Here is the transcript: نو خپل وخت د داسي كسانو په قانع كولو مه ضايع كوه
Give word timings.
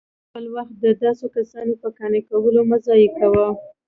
نو 0.09 0.17
خپل 0.27 0.45
وخت 0.55 0.73
د 0.83 0.85
داسي 1.01 1.27
كسانو 1.35 1.73
په 1.81 1.87
قانع 1.97 2.21
كولو 2.29 2.61
مه 2.69 2.77
ضايع 2.85 3.09
كوه 3.17 3.47